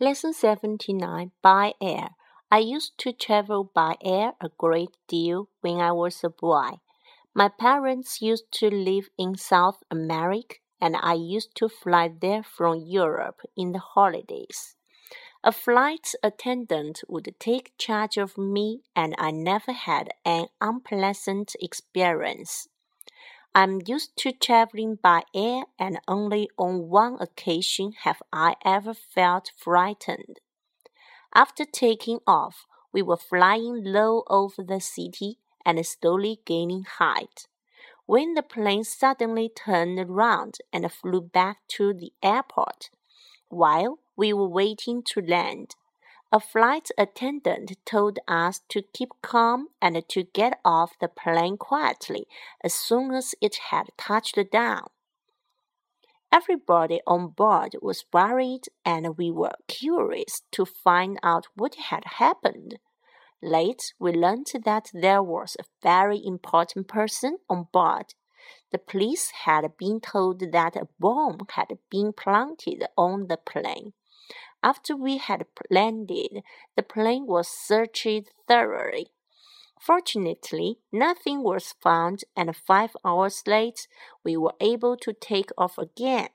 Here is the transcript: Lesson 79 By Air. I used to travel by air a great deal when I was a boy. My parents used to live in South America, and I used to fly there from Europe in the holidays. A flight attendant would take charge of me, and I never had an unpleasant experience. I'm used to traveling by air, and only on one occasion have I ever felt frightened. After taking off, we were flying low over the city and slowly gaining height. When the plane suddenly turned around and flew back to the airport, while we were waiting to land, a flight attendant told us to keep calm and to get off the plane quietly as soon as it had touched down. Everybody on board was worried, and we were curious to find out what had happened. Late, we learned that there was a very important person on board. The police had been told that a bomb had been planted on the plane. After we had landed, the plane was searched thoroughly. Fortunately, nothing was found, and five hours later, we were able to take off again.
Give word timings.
Lesson 0.00 0.32
79 0.32 1.30
By 1.40 1.72
Air. 1.80 2.16
I 2.50 2.58
used 2.58 2.98
to 2.98 3.12
travel 3.12 3.70
by 3.72 3.94
air 4.02 4.32
a 4.40 4.48
great 4.58 4.90
deal 5.06 5.48
when 5.60 5.78
I 5.78 5.92
was 5.92 6.24
a 6.24 6.30
boy. 6.30 6.80
My 7.32 7.48
parents 7.48 8.20
used 8.20 8.50
to 8.58 8.68
live 8.68 9.08
in 9.16 9.36
South 9.36 9.84
America, 9.92 10.56
and 10.80 10.96
I 11.00 11.12
used 11.14 11.54
to 11.58 11.68
fly 11.68 12.08
there 12.08 12.42
from 12.42 12.82
Europe 12.84 13.42
in 13.56 13.70
the 13.70 13.78
holidays. 13.78 14.74
A 15.44 15.52
flight 15.52 16.12
attendant 16.24 17.04
would 17.06 17.32
take 17.38 17.78
charge 17.78 18.16
of 18.16 18.36
me, 18.36 18.80
and 18.96 19.14
I 19.16 19.30
never 19.30 19.70
had 19.70 20.08
an 20.24 20.48
unpleasant 20.60 21.54
experience. 21.60 22.66
I'm 23.56 23.80
used 23.86 24.16
to 24.16 24.32
traveling 24.32 24.96
by 24.96 25.22
air, 25.32 25.66
and 25.78 26.00
only 26.08 26.50
on 26.58 26.88
one 26.88 27.18
occasion 27.20 27.92
have 28.02 28.20
I 28.32 28.56
ever 28.64 28.94
felt 28.94 29.52
frightened. 29.56 30.40
After 31.32 31.64
taking 31.64 32.18
off, 32.26 32.66
we 32.92 33.00
were 33.00 33.16
flying 33.16 33.84
low 33.84 34.24
over 34.26 34.64
the 34.64 34.80
city 34.80 35.38
and 35.64 35.86
slowly 35.86 36.40
gaining 36.44 36.82
height. 36.82 37.46
When 38.06 38.34
the 38.34 38.42
plane 38.42 38.82
suddenly 38.82 39.48
turned 39.48 40.00
around 40.00 40.58
and 40.72 40.90
flew 40.90 41.20
back 41.20 41.58
to 41.76 41.94
the 41.94 42.12
airport, 42.24 42.90
while 43.48 44.00
we 44.16 44.32
were 44.32 44.48
waiting 44.48 45.00
to 45.04 45.20
land, 45.20 45.76
a 46.34 46.40
flight 46.40 46.88
attendant 46.98 47.76
told 47.84 48.18
us 48.26 48.60
to 48.68 48.82
keep 48.92 49.10
calm 49.22 49.68
and 49.80 50.02
to 50.08 50.24
get 50.24 50.58
off 50.64 50.98
the 51.00 51.06
plane 51.06 51.56
quietly 51.56 52.26
as 52.64 52.74
soon 52.74 53.14
as 53.14 53.36
it 53.40 53.54
had 53.70 53.86
touched 53.96 54.36
down. 54.50 54.88
Everybody 56.32 57.00
on 57.06 57.28
board 57.28 57.76
was 57.80 58.04
worried, 58.12 58.62
and 58.84 59.16
we 59.16 59.30
were 59.30 59.54
curious 59.68 60.42
to 60.50 60.64
find 60.64 61.20
out 61.22 61.46
what 61.54 61.76
had 61.76 62.02
happened. 62.18 62.80
Late, 63.40 63.94
we 64.00 64.10
learned 64.10 64.50
that 64.64 64.90
there 64.92 65.22
was 65.22 65.56
a 65.60 65.70
very 65.84 66.20
important 66.24 66.88
person 66.88 67.38
on 67.48 67.68
board. 67.72 68.14
The 68.72 68.78
police 68.78 69.30
had 69.44 69.64
been 69.78 70.00
told 70.00 70.40
that 70.40 70.74
a 70.74 70.88
bomb 70.98 71.46
had 71.50 71.78
been 71.88 72.12
planted 72.12 72.86
on 72.96 73.28
the 73.28 73.36
plane. 73.36 73.92
After 74.62 74.96
we 74.96 75.18
had 75.18 75.46
landed, 75.70 76.42
the 76.76 76.82
plane 76.82 77.26
was 77.26 77.48
searched 77.48 78.30
thoroughly. 78.48 79.10
Fortunately, 79.80 80.78
nothing 80.90 81.42
was 81.42 81.74
found, 81.82 82.24
and 82.34 82.56
five 82.56 82.96
hours 83.04 83.42
later, 83.46 83.88
we 84.24 84.36
were 84.36 84.54
able 84.60 84.96
to 84.96 85.12
take 85.12 85.50
off 85.58 85.76
again. 85.76 86.28